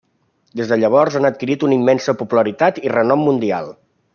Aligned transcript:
Des 0.61 0.71
de 0.71 0.77
llavors 0.83 1.17
han 1.19 1.29
adquirit 1.29 1.65
una 1.67 1.77
immensa 1.81 2.17
popularitat 2.25 2.83
i 2.89 2.93
renom 2.95 3.25
mundial. 3.29 3.71